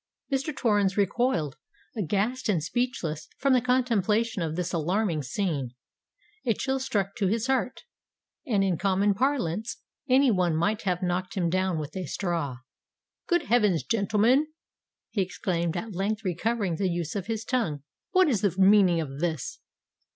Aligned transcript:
Mr. 0.33 0.57
Torrens 0.57 0.97
recoiled, 0.97 1.57
aghast 1.95 2.49
and 2.49 2.63
speechless, 2.63 3.27
from 3.37 3.53
the 3.53 3.61
contemplation 3.61 4.41
of 4.41 4.55
this 4.55 4.73
alarming 4.73 5.21
scene. 5.21 5.75
A 6.43 6.55
chill 6.55 6.79
struck 6.79 7.15
to 7.17 7.27
his 7.27 7.45
heart: 7.45 7.83
and, 8.43 8.63
in 8.63 8.79
common 8.79 9.13
parlance, 9.13 9.77
any 10.09 10.31
one 10.31 10.55
might 10.55 10.81
have 10.81 11.03
knocked 11.03 11.35
him 11.35 11.51
down 11.51 11.77
with 11.77 11.95
a 11.95 12.07
straw. 12.07 12.57
"Good 13.27 13.43
heavens! 13.43 13.83
gentlemen," 13.83 14.47
he 15.11 15.21
exclaimed, 15.21 15.77
at 15.77 15.93
length 15.93 16.25
recovering 16.25 16.77
the 16.77 16.89
use 16.89 17.15
of 17.15 17.27
his 17.27 17.45
tongue: 17.45 17.83
"what 18.09 18.27
is 18.27 18.41
the 18.41 18.55
meaning 18.57 18.99
of 18.99 19.19
this?" 19.19 19.59